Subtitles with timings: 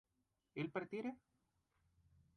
[0.55, 1.15] ¿él partiera?